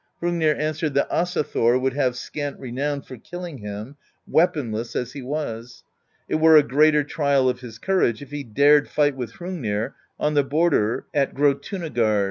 [0.19, 5.13] Hrung nir answered that Asa Thor would have scant renown for killing him, weaponless as
[5.13, 5.83] he was:
[6.27, 10.33] it were a greater trial of his courage if he dared fight with Hrungnir on
[10.33, 12.19] the border at Grjotunagard.